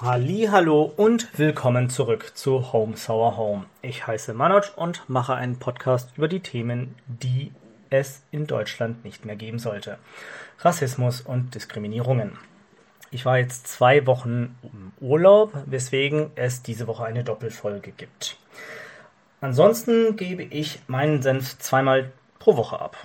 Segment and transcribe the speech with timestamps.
[0.00, 3.66] Hallo und willkommen zurück zu Home Sour Home.
[3.80, 7.52] Ich heiße Manoj und mache einen Podcast über die Themen, die
[7.90, 9.98] es in Deutschland nicht mehr geben sollte.
[10.58, 12.32] Rassismus und Diskriminierungen.
[13.12, 18.36] Ich war jetzt zwei Wochen im Urlaub, weswegen es diese Woche eine Doppelfolge gibt.
[19.40, 22.96] Ansonsten gebe ich meinen Senf zweimal pro Woche ab.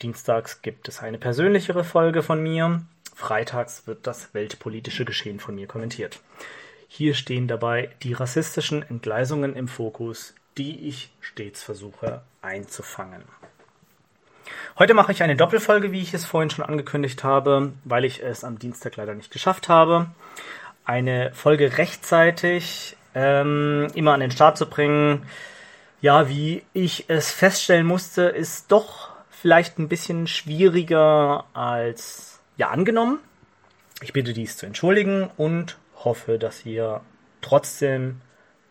[0.00, 2.80] Dienstags gibt es eine persönlichere Folge von mir.
[3.18, 6.20] Freitags wird das weltpolitische Geschehen von mir kommentiert.
[6.86, 13.24] Hier stehen dabei die rassistischen Entgleisungen im Fokus, die ich stets versuche einzufangen.
[14.78, 18.44] Heute mache ich eine Doppelfolge, wie ich es vorhin schon angekündigt habe, weil ich es
[18.44, 20.06] am Dienstag leider nicht geschafft habe.
[20.84, 25.26] Eine Folge rechtzeitig ähm, immer an den Start zu bringen.
[26.00, 33.20] Ja, wie ich es feststellen musste, ist doch vielleicht ein bisschen schwieriger als ja angenommen.
[34.02, 37.00] Ich bitte dies zu entschuldigen und hoffe, dass ihr
[37.40, 38.20] trotzdem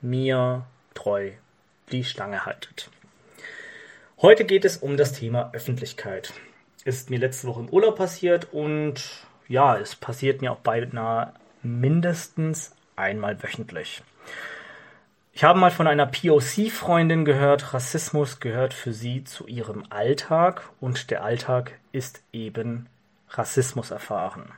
[0.01, 1.31] mir treu
[1.91, 2.91] die Stange haltet.
[4.21, 6.33] Heute geht es um das Thema Öffentlichkeit.
[6.85, 9.03] Ist mir letzte Woche im Urlaub passiert und
[9.47, 11.33] ja, es passiert mir auch beinahe
[11.63, 14.03] mindestens einmal wöchentlich.
[15.33, 21.11] Ich habe mal von einer POC-Freundin gehört, Rassismus gehört für sie zu ihrem Alltag und
[21.11, 22.87] der Alltag ist eben
[23.31, 24.51] Rassismus erfahren.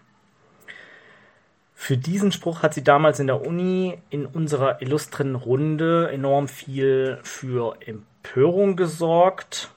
[1.76, 7.20] Für diesen Spruch hat sie damals in der Uni in unserer illustren Runde enorm viel
[7.24, 9.72] für Empörung gesorgt.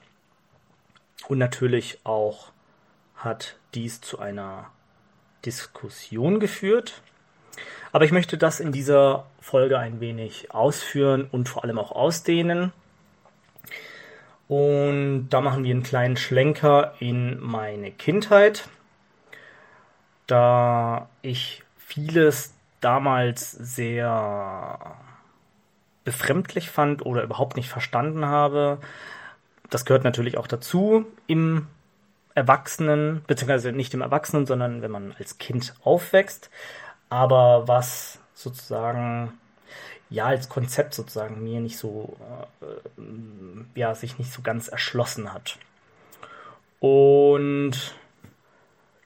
[1.29, 2.51] Und natürlich auch
[3.15, 4.69] hat dies zu einer
[5.45, 7.01] Diskussion geführt.
[7.93, 12.73] Aber ich möchte das in dieser Folge ein wenig ausführen und vor allem auch ausdehnen.
[14.47, 18.67] Und da machen wir einen kleinen Schlenker in meine Kindheit,
[20.27, 24.97] da ich vieles damals sehr
[26.03, 28.79] befremdlich fand oder überhaupt nicht verstanden habe.
[29.69, 31.67] Das gehört natürlich auch dazu im
[32.35, 36.49] Erwachsenen, beziehungsweise nicht im Erwachsenen, sondern wenn man als Kind aufwächst.
[37.09, 39.33] Aber was sozusagen
[40.09, 42.17] ja als Konzept sozusagen mir nicht so
[42.61, 45.57] äh, ja sich nicht so ganz erschlossen hat.
[46.79, 47.95] Und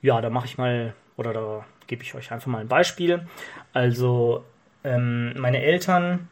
[0.01, 3.27] ja, da mache ich mal oder da gebe ich euch einfach mal ein Beispiel.
[3.73, 4.45] Also
[4.83, 6.29] ähm, meine Eltern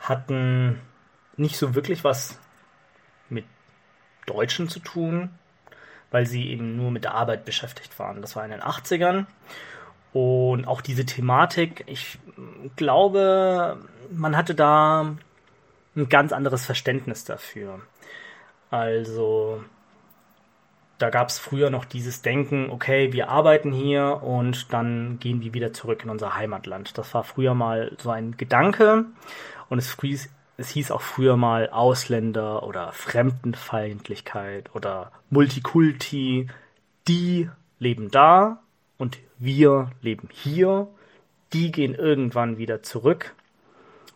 [0.00, 0.80] hatten
[1.36, 2.38] nicht so wirklich was
[3.28, 3.44] mit
[4.26, 5.30] Deutschen zu tun,
[6.10, 8.20] weil sie eben nur mit der Arbeit beschäftigt waren.
[8.20, 9.26] Das war in den 80ern.
[10.12, 12.18] Und auch diese Thematik, ich
[12.74, 13.78] glaube,
[14.10, 15.14] man hatte da
[15.94, 17.80] ein ganz anderes Verständnis dafür.
[18.70, 19.62] Also
[20.98, 25.52] da gab es früher noch dieses Denken, okay, wir arbeiten hier und dann gehen wir
[25.52, 26.96] wieder zurück in unser Heimatland.
[26.96, 29.04] Das war früher mal so ein Gedanke
[29.68, 36.48] und es, hieß, es hieß auch früher mal Ausländer oder Fremdenfeindlichkeit oder Multikulti.
[37.08, 38.62] Die leben da
[38.96, 40.88] und wir leben hier.
[41.52, 43.34] Die gehen irgendwann wieder zurück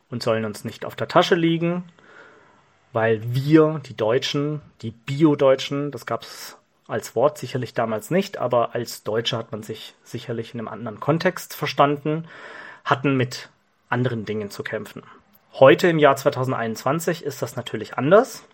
[0.08, 1.84] und sollen uns nicht auf der Tasche liegen,
[2.92, 6.56] weil wir, die Deutschen, die Bio-Deutschen, das gab es
[6.90, 11.00] als Wort sicherlich damals nicht, aber als Deutsche hat man sich sicherlich in einem anderen
[11.00, 12.26] Kontext verstanden,
[12.84, 13.48] hatten mit
[13.88, 15.02] anderen Dingen zu kämpfen.
[15.54, 18.44] Heute im Jahr 2021 ist das natürlich anders.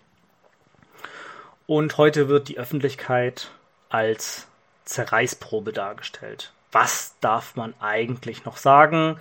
[1.66, 3.50] Und heute wird die Öffentlichkeit
[3.88, 4.46] als
[4.84, 6.52] Zerreißprobe dargestellt.
[6.72, 9.18] Was darf man eigentlich noch sagen?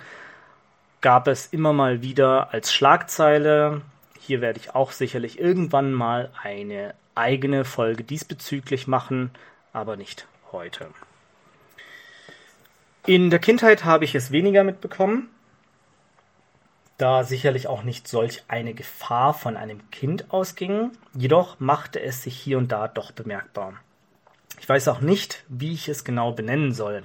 [1.00, 3.82] Gab es immer mal wieder als Schlagzeile.
[4.26, 9.30] Hier werde ich auch sicherlich irgendwann mal eine eigene Folge diesbezüglich machen,
[9.72, 10.88] aber nicht heute.
[13.06, 15.28] In der Kindheit habe ich es weniger mitbekommen,
[16.98, 22.36] da sicherlich auch nicht solch eine Gefahr von einem Kind ausging, jedoch machte es sich
[22.36, 23.74] hier und da doch bemerkbar.
[24.58, 27.04] Ich weiß auch nicht, wie ich es genau benennen soll.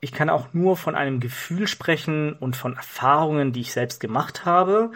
[0.00, 4.46] Ich kann auch nur von einem Gefühl sprechen und von Erfahrungen, die ich selbst gemacht
[4.46, 4.90] habe,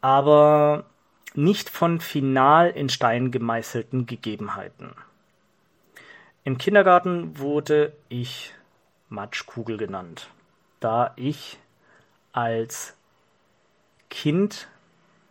[0.00, 0.84] aber
[1.34, 4.94] nicht von final in Stein gemeißelten Gegebenheiten.
[6.44, 8.54] Im Kindergarten wurde ich
[9.08, 10.28] Matschkugel genannt,
[10.80, 11.58] da ich
[12.32, 12.96] als
[14.08, 14.68] Kind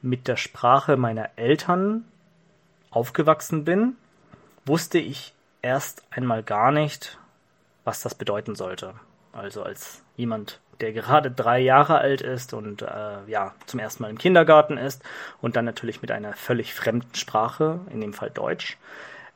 [0.02, 2.06] mit der Sprache meiner Eltern
[2.92, 3.96] aufgewachsen bin,
[4.66, 7.18] wusste ich erst einmal gar nicht,
[7.84, 8.94] was das bedeuten sollte.
[9.34, 14.10] Also als jemand, der gerade drei Jahre alt ist und äh, ja zum ersten Mal
[14.10, 15.04] im Kindergarten ist
[15.42, 18.78] und dann natürlich mit einer völlig fremden Sprache, in dem Fall Deutsch,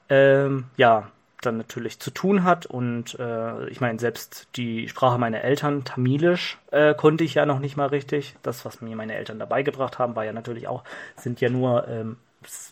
[0.10, 1.12] ähm, ja
[1.46, 2.66] dann natürlich zu tun hat.
[2.66, 7.60] Und äh, ich meine, selbst die Sprache meiner Eltern, Tamilisch, äh, konnte ich ja noch
[7.60, 8.36] nicht mal richtig.
[8.44, 10.84] Das, was mir meine Eltern dabei gebracht haben, war ja natürlich auch,
[11.16, 12.18] sind ja nur ähm,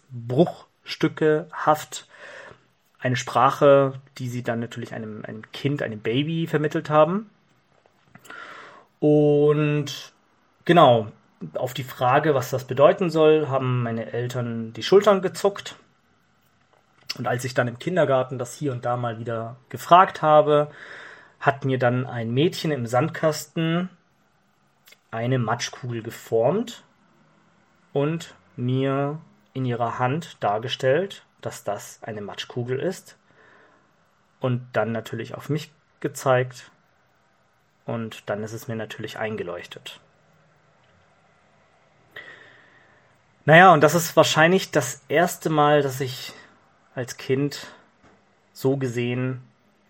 [0.10, 2.08] Bruchstücke haft.
[3.02, 7.30] Eine Sprache, die sie dann natürlich einem, einem Kind, einem Baby vermittelt haben.
[9.00, 10.14] Und
[10.66, 11.08] genau,
[11.56, 15.76] auf die Frage, was das bedeuten soll, haben meine Eltern die Schultern gezuckt.
[17.18, 20.70] Und als ich dann im Kindergarten das hier und da mal wieder gefragt habe,
[21.40, 23.90] hat mir dann ein Mädchen im Sandkasten
[25.10, 26.84] eine Matschkugel geformt
[27.92, 29.20] und mir
[29.54, 33.18] in ihrer Hand dargestellt, dass das eine Matschkugel ist.
[34.40, 36.72] Und dann natürlich auf mich gezeigt.
[37.86, 40.00] Und dann ist es mir natürlich eingeleuchtet.
[43.46, 46.34] Naja, und das ist wahrscheinlich das erste Mal, dass ich
[46.94, 47.68] als Kind
[48.54, 49.42] so gesehen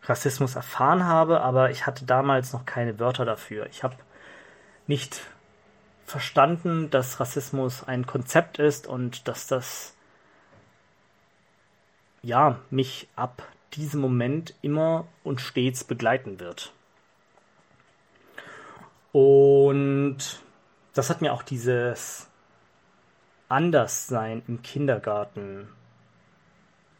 [0.03, 3.67] Rassismus erfahren habe, aber ich hatte damals noch keine Wörter dafür.
[3.67, 3.95] Ich habe
[4.87, 5.21] nicht
[6.05, 9.95] verstanden, dass Rassismus ein Konzept ist und dass das
[12.23, 16.73] ja mich ab diesem Moment immer und stets begleiten wird.
[19.11, 20.17] Und
[20.93, 22.29] das hat mir auch dieses
[23.49, 25.67] Anderssein im Kindergarten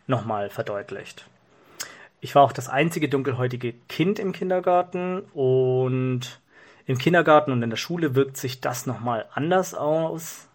[0.08, 1.26] nochmal verdeutlicht.
[2.20, 6.40] Ich war auch das einzige dunkelhäutige Kind im Kindergarten und
[6.86, 10.48] im Kindergarten und in der Schule wirkt sich das nochmal anders aus.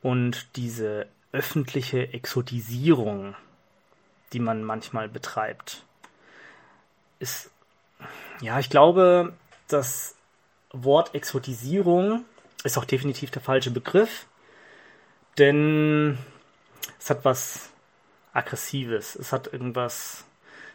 [0.00, 3.34] Und diese öffentliche Exotisierung,
[4.32, 5.84] die man manchmal betreibt,
[7.18, 7.50] ist,
[8.40, 9.32] ja, ich glaube,
[9.68, 10.14] das
[10.70, 12.24] Wort Exotisierung
[12.64, 14.26] ist auch definitiv der falsche Begriff
[15.38, 16.18] denn
[16.98, 17.70] es hat was
[18.32, 19.14] Aggressives.
[19.14, 20.24] Es hat irgendwas,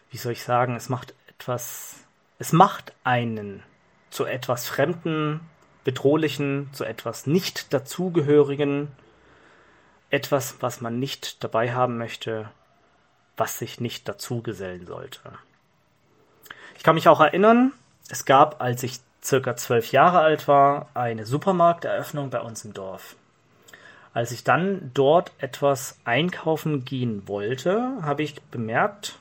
[0.10, 2.06] wie soll ich sagen, es macht etwas,
[2.40, 3.64] es macht einen
[4.10, 5.42] zu etwas Fremden,
[5.84, 8.90] Bedrohlichen, zu etwas nicht dazugehörigen,
[10.10, 12.50] etwas, was man nicht dabei haben möchte,
[13.38, 15.20] was sich nicht dazugesellen sollte.
[16.78, 17.72] Ich kann mich auch erinnern,
[18.10, 23.16] es gab, als ich circa zwölf Jahre alt war, eine Supermarkteröffnung bei uns im Dorf.
[24.14, 29.18] Als ich dann dort etwas einkaufen gehen wollte, habe ich bemerkt,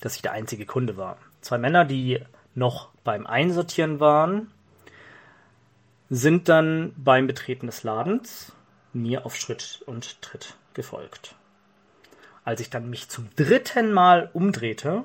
[0.00, 1.18] dass ich der einzige Kunde war.
[1.40, 2.20] Zwei Männer, die
[2.54, 4.50] noch beim Einsortieren waren,
[6.08, 8.52] sind dann beim Betreten des Ladens
[8.92, 11.36] mir auf Schritt und Tritt gefolgt.
[12.50, 15.04] Als ich dann mich zum dritten Mal umdrehte,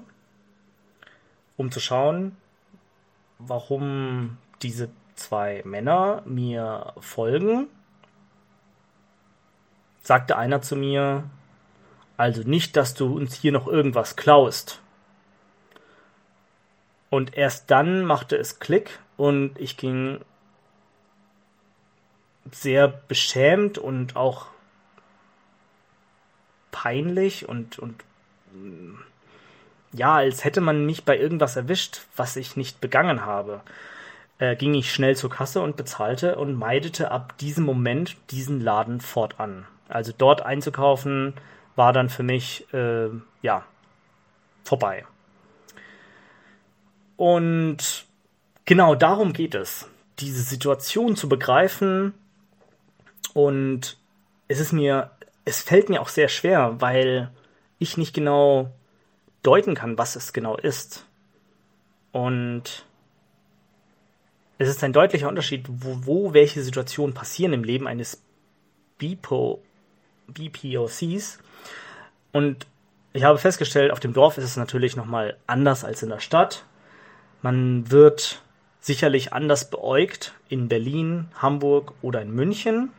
[1.58, 2.36] um zu schauen,
[3.38, 7.68] warum diese zwei Männer mir folgen,
[10.02, 11.30] sagte einer zu mir,
[12.18, 14.82] also nicht, dass du uns hier noch irgendwas klaust.
[17.12, 20.20] Und erst dann machte es Klick und ich ging
[22.50, 24.48] sehr beschämt und auch
[26.76, 28.04] peinlich und, und
[29.94, 33.62] ja, als hätte man mich bei irgendwas erwischt, was ich nicht begangen habe,
[34.40, 39.00] äh, ging ich schnell zur Kasse und bezahlte und meidete ab diesem Moment diesen Laden
[39.00, 39.66] fortan.
[39.88, 41.34] Also dort einzukaufen
[41.78, 43.08] war dann für mich äh,
[43.42, 43.64] ja
[44.66, 45.06] vorbei.
[47.16, 48.06] Und
[48.66, 49.88] genau darum geht es,
[50.20, 52.14] diese Situation zu begreifen.
[53.34, 53.98] Und
[54.50, 55.12] es ist mir,
[55.46, 57.32] es fällt mir auch sehr schwer, weil
[57.78, 58.72] ich nicht genau
[59.44, 61.06] deuten kann, was es genau ist.
[62.12, 62.86] Und
[64.58, 68.22] es ist ein deutlicher Unterschied, wo, wo welche Situationen passieren im Leben eines
[68.98, 69.62] Bipo
[70.28, 71.40] BPOCs.
[72.32, 72.66] Und
[73.14, 76.66] ich habe festgestellt, auf dem Dorf ist es natürlich nochmal anders als in der Stadt.
[77.42, 78.42] Man wird
[78.80, 82.92] sicherlich anders beäugt in Berlin, Hamburg oder in München,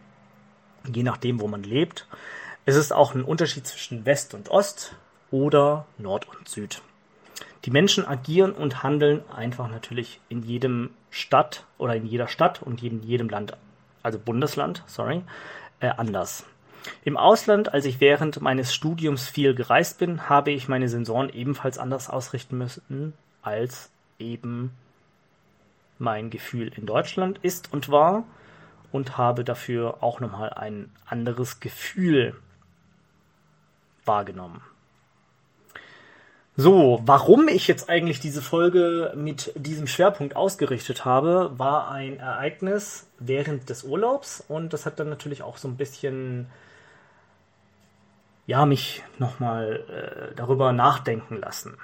[0.95, 2.07] je nachdem, wo man lebt.
[2.65, 4.95] Es ist auch ein Unterschied zwischen West und Ost
[5.31, 6.83] oder Nord und Süd.
[7.65, 12.83] Die Menschen agieren und handeln einfach natürlich in jedem Stadt oder in jeder Stadt und
[12.83, 13.57] in jedem Land,
[14.03, 15.23] also Bundesland, sorry,
[15.81, 16.45] äh, anders.
[17.05, 21.79] Im Ausland, als ich während meines Studiums viel gereist bin, habe ich meine Sensoren ebenfalls
[21.79, 23.13] anders ausrichten müssen,
[23.43, 24.71] als eben
[25.99, 28.25] mein Gefühl in Deutschland ist und war
[28.97, 32.35] und habe dafür auch nochmal ein anderes Gefühl
[34.05, 34.63] wahrgenommen.
[36.57, 43.07] So, warum ich jetzt eigentlich diese Folge mit diesem Schwerpunkt ausgerichtet habe, war ein Ereignis
[43.19, 46.47] während des Urlaubs und das hat dann natürlich auch so ein bisschen
[48.47, 51.77] ja, mich nochmal äh, darüber nachdenken lassen.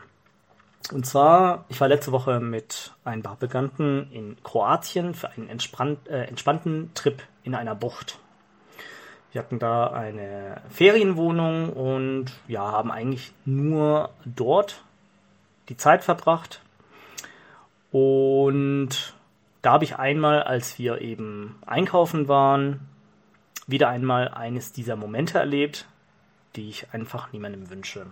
[0.90, 6.08] Und zwar, ich war letzte Woche mit ein paar Bekannten in Kroatien für einen entspannt,
[6.08, 8.18] äh, entspannten Trip in einer Bucht.
[9.30, 14.82] Wir hatten da eine Ferienwohnung und ja, haben eigentlich nur dort
[15.68, 16.60] die Zeit verbracht.
[17.90, 19.14] Und
[19.62, 22.80] da habe ich einmal, als wir eben einkaufen waren,
[23.66, 25.86] wieder einmal eines dieser Momente erlebt,
[26.56, 28.06] die ich einfach niemandem wünsche.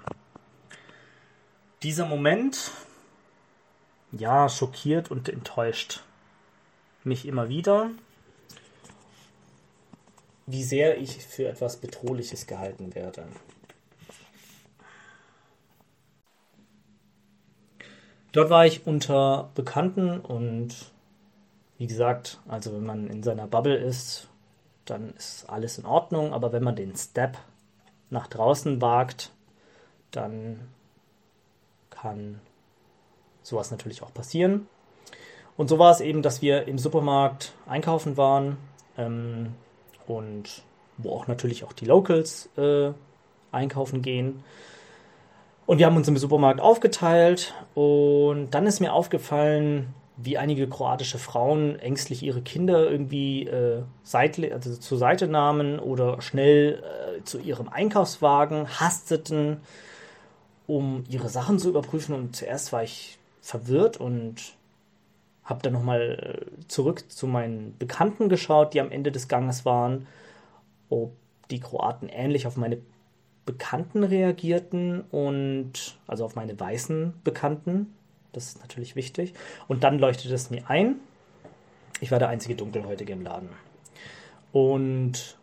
[1.83, 2.73] Dieser Moment,
[4.13, 6.03] ja, schockiert und enttäuscht
[7.05, 7.91] mich immer wieder,
[10.47, 13.27] wie sehr ich für etwas Bedrohliches gehalten werde.
[18.33, 20.93] Dort war ich unter Bekannten und
[21.79, 24.29] wie gesagt, also wenn man in seiner Bubble ist,
[24.85, 27.39] dann ist alles in Ordnung, aber wenn man den Step
[28.11, 29.33] nach draußen wagt,
[30.11, 30.69] dann
[32.01, 32.41] kann
[33.43, 34.69] sowas natürlich auch passieren.
[35.57, 38.57] Und so war es eben, dass wir im Supermarkt einkaufen waren
[38.97, 39.55] ähm,
[40.07, 40.63] und
[40.97, 42.93] wo auch natürlich auch die Locals äh,
[43.53, 44.43] einkaufen gehen.
[45.67, 51.19] Und wir haben uns im Supermarkt aufgeteilt und dann ist mir aufgefallen, wie einige kroatische
[51.19, 57.39] Frauen ängstlich ihre Kinder irgendwie äh, seitle, also zur Seite nahmen oder schnell äh, zu
[57.39, 59.61] ihrem Einkaufswagen hasteten,
[60.71, 62.15] um ihre Sachen zu überprüfen.
[62.15, 64.37] Und zuerst war ich verwirrt und
[65.45, 70.07] habe dann nochmal äh, zurück zu meinen Bekannten geschaut, die am Ende des Ganges waren,
[70.89, 71.13] ob
[71.51, 72.79] die Kroaten ähnlich auf meine
[73.47, 77.93] Bekannten reagierten und also auf meine weißen Bekannten
[78.33, 79.35] das ist natürlich wichtig.
[79.69, 80.97] Und dann leuchtet es mir ein.
[82.01, 83.49] Ich war der einzige Dunkelhäutige im Laden.
[84.53, 85.37] Und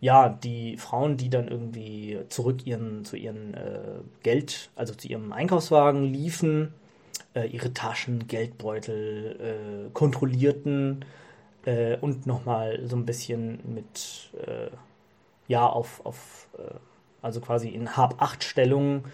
[0.00, 5.32] ja, die Frauen, die dann irgendwie zurück ihren, zu ihrem äh, Geld, also zu ihrem
[5.32, 6.72] Einkaufswagen liefen,
[7.34, 11.04] äh, ihre Taschen, Geldbeutel äh, kontrollierten
[11.64, 14.70] äh, und nochmal so ein bisschen mit, äh,
[15.48, 16.74] ja, auf, auf äh,
[17.20, 19.04] also quasi in Hab-Acht-Stellung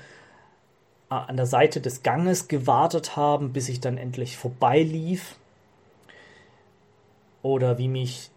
[1.08, 5.36] an der Seite des Ganges gewartet haben, bis ich dann endlich vorbeilief.
[7.42, 8.30] Oder wie mich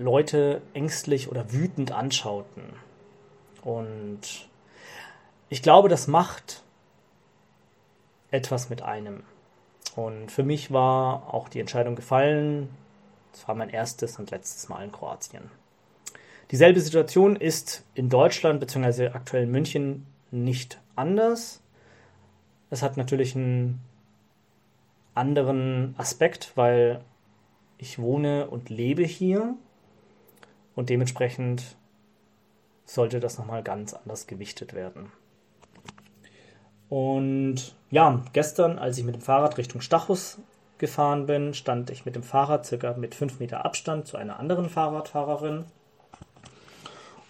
[0.00, 2.64] Leute ängstlich oder wütend anschauten.
[3.62, 4.48] Und
[5.48, 6.62] ich glaube, das macht
[8.30, 9.22] etwas mit einem.
[9.96, 12.68] Und für mich war auch die Entscheidung gefallen.
[13.32, 15.50] Es war mein erstes und letztes Mal in Kroatien.
[16.50, 19.08] Dieselbe Situation ist in Deutschland bzw.
[19.08, 21.60] aktuell in München nicht anders.
[22.70, 23.80] Es hat natürlich einen
[25.14, 27.04] anderen Aspekt, weil
[27.78, 29.54] ich wohne und lebe hier
[30.74, 31.76] und dementsprechend
[32.84, 35.12] sollte das nochmal ganz anders gewichtet werden.
[36.88, 40.38] Und ja, gestern, als ich mit dem Fahrrad Richtung Stachus
[40.78, 44.68] gefahren bin, stand ich mit dem Fahrrad circa mit 5 Meter Abstand zu einer anderen
[44.68, 45.66] Fahrradfahrerin.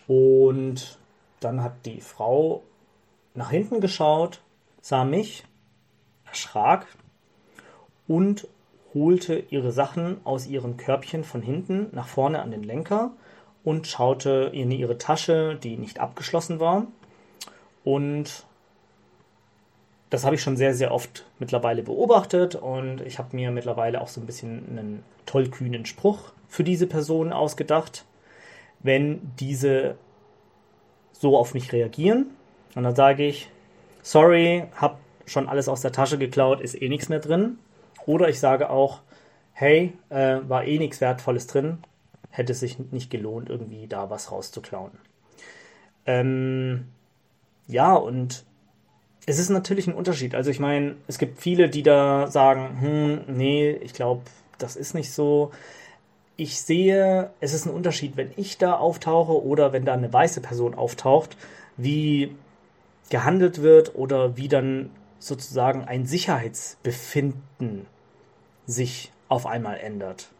[0.07, 0.99] Und
[1.41, 2.63] dann hat die Frau
[3.35, 4.41] nach hinten geschaut
[4.81, 5.45] sah mich,
[6.27, 6.87] erschrak
[8.09, 8.49] und
[8.95, 13.13] holte ihre Sachen aus ihrem Körbchen von hinten nach vorne an den Lenker
[13.65, 16.87] und schaute in ihre Tasche, die nicht abgeschlossen war.
[17.85, 18.45] Und
[20.11, 24.09] das habe ich schon sehr, sehr oft mittlerweile beobachtet und ich habe mir mittlerweile auch
[24.09, 28.05] so ein bisschen einen tollkühnen Spruch für diese Person ausgedacht,
[28.81, 29.97] wenn diese
[31.13, 32.31] so auf mich reagieren.
[32.75, 33.51] Und dann sage ich,
[34.03, 37.59] sorry, hab schon alles aus der Tasche geklaut, ist eh nichts mehr drin.
[38.07, 39.01] Oder ich sage auch,
[39.53, 41.79] hey, äh, war eh nichts Wertvolles drin,
[42.31, 44.93] hätte es sich nicht gelohnt, irgendwie da was rauszuklauen.
[46.07, 46.87] Ähm,
[47.67, 48.45] ja, und
[49.27, 50.35] es ist natürlich ein Unterschied.
[50.35, 54.23] Also ich meine, es gibt viele, die da sagen, hm, nee, ich glaube,
[54.59, 55.51] das ist nicht so.
[56.37, 60.41] Ich sehe, es ist ein Unterschied, wenn ich da auftauche oder wenn da eine weiße
[60.41, 61.37] Person auftaucht,
[61.77, 62.35] wie
[63.11, 67.87] gehandelt wird oder wie dann sozusagen ein Sicherheitsbefinden
[68.67, 70.31] sich auf einmal ändert.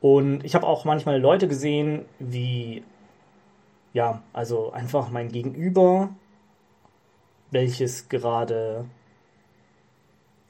[0.00, 2.84] Und ich habe auch manchmal Leute gesehen, wie,
[3.92, 6.10] ja, also einfach mein Gegenüber,
[7.50, 8.84] welches gerade,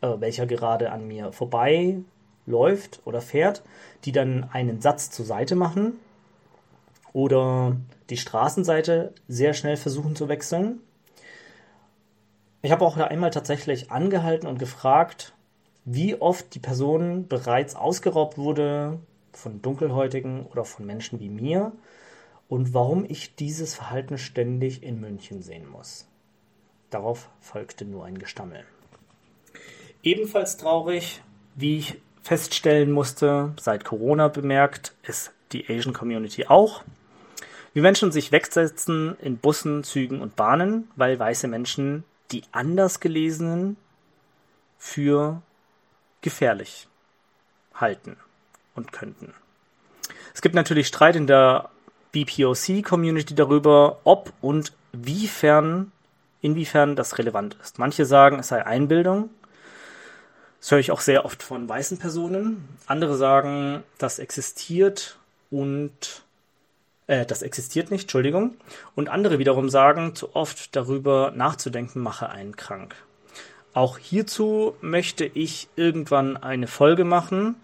[0.01, 1.99] äh, welcher gerade an mir vorbei
[2.47, 3.63] läuft oder fährt,
[4.05, 5.99] die dann einen Satz zur Seite machen
[7.13, 7.77] oder
[8.11, 10.81] die Straßenseite sehr schnell versuchen zu wechseln.
[12.63, 15.35] Ich habe auch einmal tatsächlich angehalten und gefragt,
[15.85, 18.99] wie oft die Person bereits ausgeraubt wurde
[19.37, 21.73] von Dunkelhäutigen oder von Menschen wie mir
[22.49, 26.07] und warum ich dieses Verhalten ständig in München sehen muss.
[26.91, 28.65] Darauf folgte nur ein Gestammel.
[30.03, 31.23] Ebenfalls traurig,
[31.55, 36.83] wie ich feststellen musste, seit Corona bemerkt, ist die Asian Community auch.
[37.73, 43.77] Wie Menschen sich wegsetzen in Bussen, Zügen und Bahnen, weil weiße Menschen die anders gelesenen
[44.79, 45.43] für
[46.21, 46.89] gefährlich
[47.75, 48.17] halten
[48.77, 49.35] und könnten.
[50.35, 51.71] Es gibt natürlich Streit in der
[52.13, 55.93] BPOC-Community darüber, ob und wiefern,
[56.41, 57.79] inwiefern das relevant ist.
[57.79, 59.31] Manche sagen, es sei Einbildung.
[60.61, 62.69] Das höre ich auch sehr oft von weißen Personen.
[62.87, 65.19] Andere sagen, das existiert
[65.51, 66.23] und
[67.07, 68.57] äh, das existiert nicht, Entschuldigung.
[68.95, 72.95] Und andere wiederum sagen, zu oft darüber nachzudenken mache einen krank.
[73.75, 77.57] Auch hierzu möchte ich irgendwann eine Folge machen,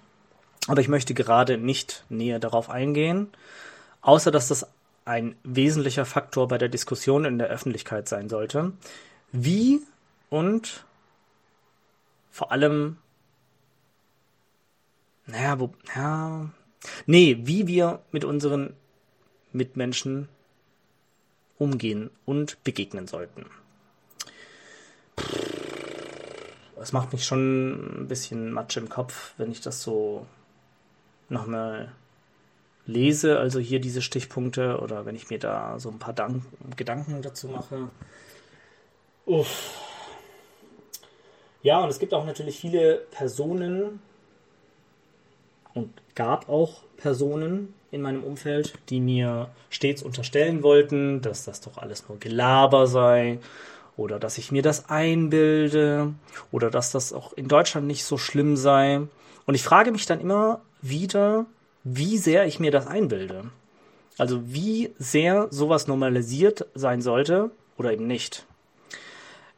[0.69, 3.29] aber ich möchte gerade nicht näher darauf eingehen,
[4.01, 4.67] außer dass das
[5.05, 8.73] ein wesentlicher Faktor bei der Diskussion in der Öffentlichkeit sein sollte.
[9.33, 9.81] Wie
[10.31, 10.85] und
[12.31, 12.97] vor allem,
[15.27, 16.51] naja, wo, ja,
[17.07, 18.75] nee, wie wir mit unseren
[19.53, 20.29] Mitmenschen
[21.59, 23.47] umgehen und begegnen sollten.
[26.81, 30.27] Es macht mich schon ein bisschen Matsch im Kopf, wenn ich das so
[31.33, 31.93] nochmal
[32.87, 36.43] lese, also hier diese Stichpunkte oder wenn ich mir da so ein paar Dank
[36.77, 37.89] Gedanken dazu mache.
[39.27, 39.79] Uff.
[41.63, 44.01] Ja, und es gibt auch natürlich viele Personen
[45.75, 51.79] und gab auch Personen in meinem Umfeld, die mir stets unterstellen wollten, dass das doch
[51.79, 53.39] alles nur Gelaber sei
[53.97, 56.13] oder dass ich mir das einbilde
[56.51, 59.03] oder dass das auch in Deutschland nicht so schlimm sei.
[59.47, 61.47] Und ich frage mich dann immer wieder,
[61.85, 63.51] wie sehr ich mir das einbilde.
[64.19, 68.47] Also wie sehr sowas normalisiert sein sollte oder eben nicht.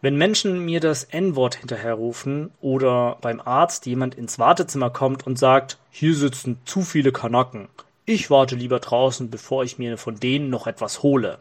[0.00, 5.78] Wenn Menschen mir das N-Wort hinterherrufen oder beim Arzt jemand ins Wartezimmer kommt und sagt,
[5.90, 7.68] hier sitzen zu viele Kanaken,
[8.05, 11.38] ich warte lieber draußen, bevor ich mir von denen noch etwas hole.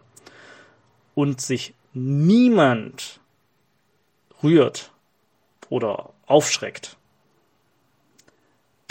[1.13, 3.19] Und sich niemand
[4.41, 4.91] rührt
[5.69, 6.95] oder aufschreckt,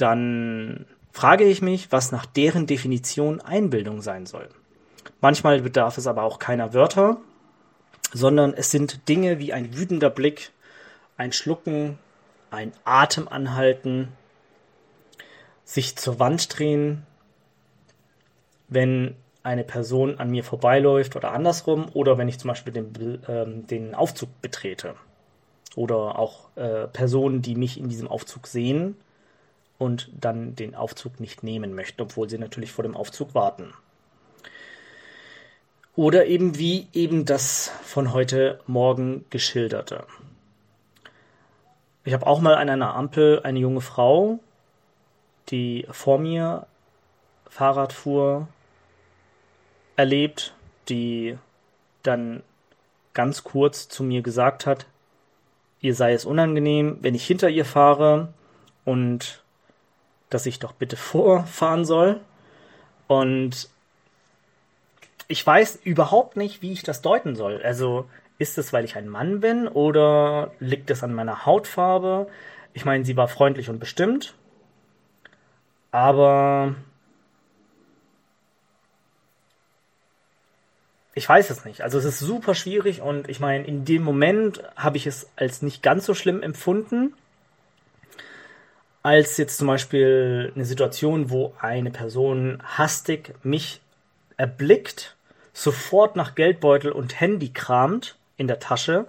[0.03, 4.49] dann frage ich mich, was nach deren Definition Einbildung sein soll.
[5.21, 7.19] Manchmal bedarf es aber auch keiner Wörter,
[8.12, 10.51] sondern es sind Dinge wie ein wütender Blick,
[11.17, 11.99] ein Schlucken,
[12.51, 14.09] ein Atem anhalten,
[15.65, 17.07] sich zur Wand drehen,
[18.69, 23.67] wenn eine Person an mir vorbeiläuft oder andersrum oder wenn ich zum Beispiel den, ähm,
[23.67, 24.95] den Aufzug betrete
[25.75, 28.97] oder auch äh, Personen, die mich in diesem Aufzug sehen
[29.83, 33.75] und dann den Aufzug nicht nehmen möchten, obwohl sie natürlich vor dem Aufzug warten.
[35.97, 40.07] Oder eben wie eben das von heute Morgen geschilderte.
[42.05, 44.38] Ich habe auch mal an einer Ampel eine junge Frau,
[45.49, 46.66] die vor mir
[47.49, 48.47] Fahrrad fuhr,
[49.97, 50.55] erlebt,
[50.88, 51.37] die
[52.05, 52.45] dann
[53.14, 54.87] ganz kurz zu mir gesagt hat,
[55.81, 58.33] ihr sei es unangenehm, wenn ich hinter ihr fahre
[58.85, 59.42] und
[60.35, 62.21] dass ich doch bitte vorfahren soll.
[63.07, 63.68] Und
[65.29, 67.62] ich weiß überhaupt nicht, wie ich das deuten soll.
[67.62, 72.29] Also ist es, weil ich ein Mann bin oder liegt es an meiner Hautfarbe?
[72.75, 74.35] Ich meine, sie war freundlich und bestimmt,
[75.90, 76.75] aber
[81.14, 81.83] ich weiß es nicht.
[81.83, 85.62] Also es ist super schwierig und ich meine, in dem Moment habe ich es als
[85.62, 87.14] nicht ganz so schlimm empfunden,
[89.03, 93.81] als jetzt zum Beispiel eine Situation, wo eine Person hastig mich
[94.37, 95.17] erblickt,
[95.53, 99.07] sofort nach Geldbeutel und Handy kramt in der Tasche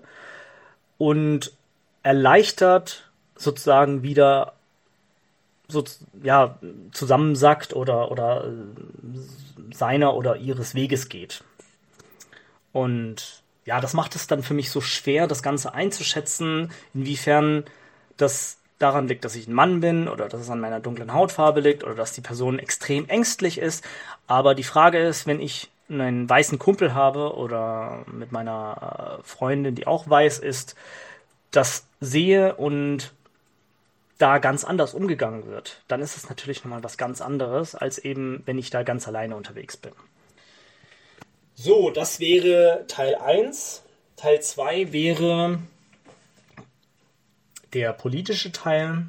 [0.98, 1.54] und
[2.02, 4.54] erleichtert sozusagen wieder
[5.68, 5.84] so,
[6.22, 6.58] ja,
[6.92, 8.52] zusammensackt oder, oder
[9.72, 11.44] seiner oder ihres Weges geht.
[12.72, 17.64] Und ja, das macht es dann für mich so schwer, das Ganze einzuschätzen, inwiefern
[18.18, 21.62] das daran liegt, dass ich ein Mann bin oder dass es an meiner dunklen Hautfarbe
[21.62, 23.84] liegt oder dass die Person extrem ängstlich ist.
[24.28, 29.76] Aber die Frage ist, wenn ich einen weißen Kumpel habe oder mit meiner äh, Freundin,
[29.76, 30.76] die auch weiß ist,
[31.52, 33.14] das sehe und
[34.18, 38.42] da ganz anders umgegangen wird, dann ist es natürlich nochmal was ganz anderes, als eben,
[38.46, 39.92] wenn ich da ganz alleine unterwegs bin.
[41.56, 43.84] So, das wäre Teil 1.
[44.16, 45.60] Teil 2 wäre
[47.74, 49.08] der politische Teil,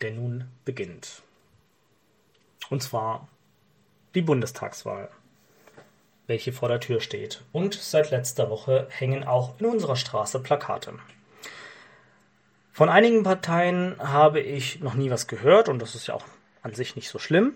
[0.00, 1.22] der nun beginnt.
[2.70, 3.28] Und zwar
[4.14, 5.10] die Bundestagswahl.
[6.26, 7.42] welche vor der Tür steht.
[7.52, 10.94] Und seit letzter Woche hängen auch in unserer Straße Plakate.
[12.72, 16.24] Von einigen Parteien habe ich noch nie was gehört und das ist ja auch
[16.62, 17.54] an sich nicht so schlimm.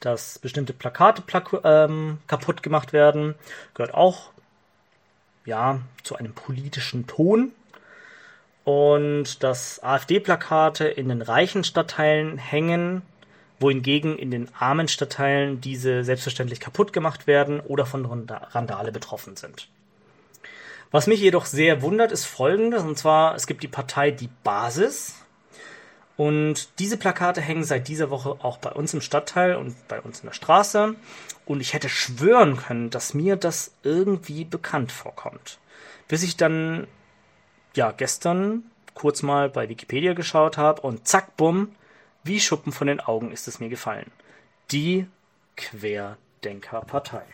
[0.00, 3.34] Dass bestimmte Plakate plak ähm, kaputt gemacht werden,
[3.74, 4.30] gehört auch
[5.44, 7.52] ja, zu einem politischen Ton.
[8.68, 13.00] Und dass AfD-Plakate in den reichen Stadtteilen hängen,
[13.58, 19.68] wohingegen in den armen Stadtteilen diese selbstverständlich kaputt gemacht werden oder von Randale betroffen sind.
[20.90, 25.14] Was mich jedoch sehr wundert, ist folgendes, und zwar, es gibt die Partei Die Basis,
[26.18, 30.20] und diese Plakate hängen seit dieser Woche auch bei uns im Stadtteil und bei uns
[30.20, 30.94] in der Straße.
[31.46, 35.58] Und ich hätte schwören können, dass mir das irgendwie bekannt vorkommt.
[36.08, 36.88] Bis ich dann,
[37.74, 41.74] ja, gestern kurz mal bei Wikipedia geschaut habe und zack, bumm,
[42.24, 44.10] wie Schuppen von den Augen ist es mir gefallen.
[44.70, 45.06] Die
[45.56, 47.24] Querdenkerpartei.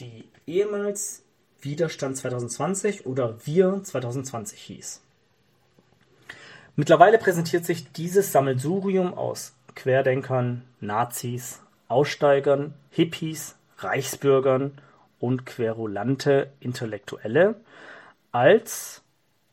[0.00, 1.22] Die ehemals
[1.60, 5.02] Widerstand 2020 oder Wir 2020 hieß.
[6.76, 14.80] Mittlerweile präsentiert sich dieses Sammelsurium aus Querdenkern, Nazis, Aussteigern, Hippies, Reichsbürgern
[15.18, 17.54] und querulante Intellektuelle
[18.32, 19.02] als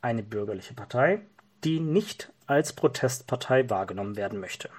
[0.04, 1.22] eine bürgerliche Partei,
[1.64, 4.70] die nicht als Protestpartei wahrgenommen werden möchte.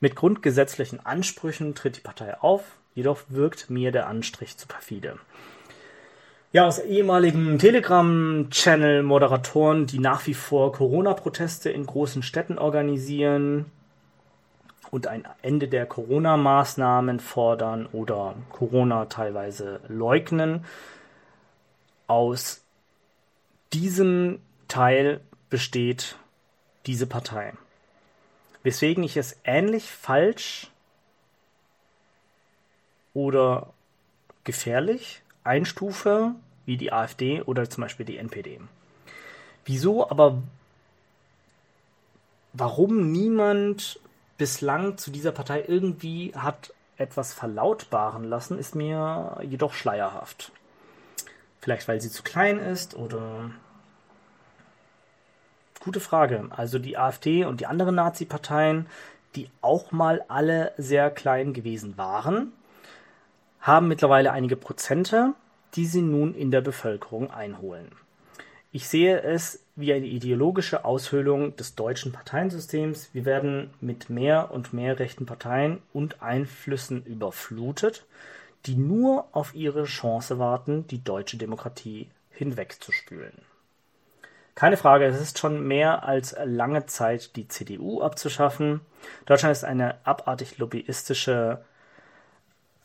[0.00, 5.18] Mit grundgesetzlichen Ansprüchen tritt die Partei auf, jedoch wirkt mir der Anstrich zu perfide.
[6.52, 13.66] Ja, aus ehemaligen Telegram-Channel-Moderatoren, die nach wie vor Corona-Proteste in großen Städten organisieren
[14.90, 20.66] und ein Ende der Corona-Maßnahmen fordern oder Corona teilweise leugnen.
[22.06, 22.62] Aus
[23.72, 24.40] diesem
[24.72, 26.16] Teil besteht
[26.86, 27.52] diese Partei.
[28.62, 30.70] Weswegen ich es ähnlich falsch
[33.12, 33.74] oder
[34.44, 38.62] gefährlich einstufe wie die AfD oder zum Beispiel die NPD.
[39.66, 40.42] Wieso aber,
[42.54, 44.00] warum niemand
[44.38, 50.50] bislang zu dieser Partei irgendwie hat etwas verlautbaren lassen, ist mir jedoch schleierhaft.
[51.60, 53.50] Vielleicht weil sie zu klein ist oder.
[55.84, 56.46] Gute Frage.
[56.50, 58.86] Also die AfD und die anderen Nazi-Parteien,
[59.34, 62.52] die auch mal alle sehr klein gewesen waren,
[63.60, 65.34] haben mittlerweile einige Prozente,
[65.74, 67.90] die sie nun in der Bevölkerung einholen.
[68.70, 73.10] Ich sehe es wie eine ideologische Aushöhlung des deutschen Parteiensystems.
[73.12, 78.06] Wir werden mit mehr und mehr rechten Parteien und Einflüssen überflutet,
[78.66, 83.51] die nur auf ihre Chance warten, die deutsche Demokratie hinwegzuspülen.
[84.54, 88.80] Keine Frage, es ist schon mehr als lange Zeit, die CDU abzuschaffen.
[89.24, 91.64] Deutschland ist eine abartig lobbyistische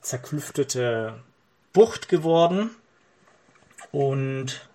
[0.01, 1.21] zerklüftete
[1.73, 2.71] Bucht geworden.
[3.91, 4.67] Und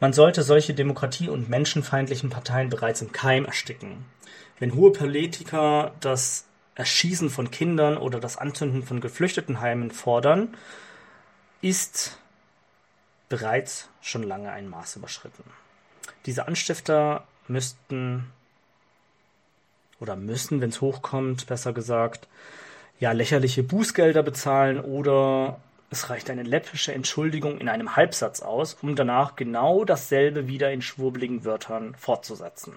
[0.00, 4.04] man sollte solche demokratie- und menschenfeindlichen Parteien bereits im Keim ersticken.
[4.58, 10.56] Wenn hohe Politiker das Erschießen von Kindern oder das Anzünden von Geflüchtetenheimen fordern,
[11.60, 12.18] ist
[13.28, 15.44] bereits schon lange ein Maß überschritten.
[16.26, 18.30] Diese Anstifter müssten
[20.00, 22.28] oder müssen, wenn es hochkommt, besser gesagt,
[22.98, 28.96] ja, lächerliche Bußgelder bezahlen oder es reicht eine läppische Entschuldigung in einem Halbsatz aus, um
[28.96, 32.74] danach genau dasselbe wieder in schwurbeligen Wörtern fortzusetzen.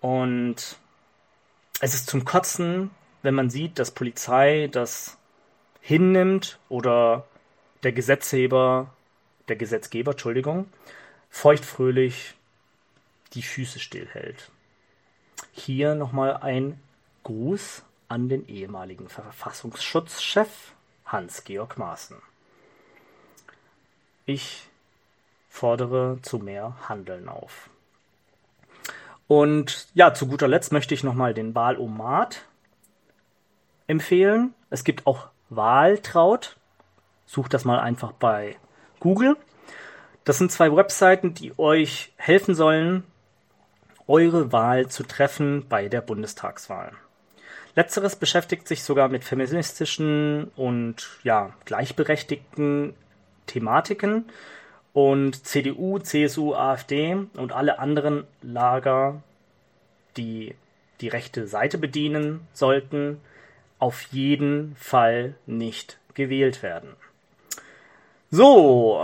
[0.00, 0.76] Und
[1.80, 2.90] es ist zum Kotzen,
[3.22, 5.18] wenn man sieht, dass Polizei das
[5.80, 7.26] hinnimmt oder
[7.82, 8.90] der Gesetzgeber,
[9.48, 10.66] der Gesetzgeber, Entschuldigung,
[11.30, 12.34] feuchtfröhlich
[13.32, 14.50] die Füße stillhält.
[15.52, 16.80] Hier nochmal ein
[17.22, 20.72] Gruß an den ehemaligen Verfassungsschutzchef
[21.06, 22.16] Hans-Georg Maaßen.
[24.26, 24.68] Ich
[25.48, 27.70] fordere zu mehr Handeln auf.
[29.26, 32.44] Und ja, zu guter Letzt möchte ich nochmal den Wahlomat
[33.86, 34.54] empfehlen.
[34.70, 36.56] Es gibt auch Wahltraut.
[37.26, 38.56] Sucht das mal einfach bei
[38.98, 39.36] Google.
[40.24, 43.04] Das sind zwei Webseiten, die euch helfen sollen,
[44.06, 46.92] eure Wahl zu treffen bei der Bundestagswahl.
[47.76, 52.94] Letzteres beschäftigt sich sogar mit feministischen und ja, gleichberechtigten
[53.46, 54.24] Thematiken.
[54.92, 59.22] Und CDU, CSU, AfD und alle anderen Lager,
[60.16, 60.56] die
[61.00, 63.20] die rechte Seite bedienen sollten,
[63.78, 66.90] auf jeden Fall nicht gewählt werden.
[68.32, 69.00] So,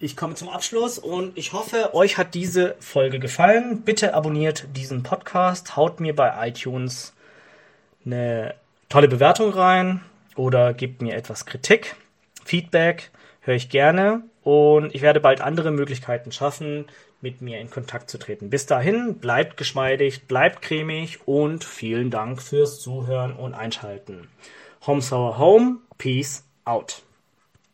[0.00, 3.82] ich komme zum Abschluss und ich hoffe, euch hat diese Folge gefallen.
[3.82, 7.12] Bitte abonniert diesen Podcast, haut mir bei iTunes
[8.04, 8.54] eine
[8.88, 10.00] tolle Bewertung rein
[10.36, 11.96] oder gebt mir etwas Kritik.
[12.44, 16.86] Feedback höre ich gerne und ich werde bald andere Möglichkeiten schaffen,
[17.20, 18.50] mit mir in Kontakt zu treten.
[18.50, 24.28] Bis dahin, bleibt geschmeidig, bleibt cremig und vielen Dank fürs Zuhören und Einschalten.
[24.86, 27.03] Home Sour Home, Peace out.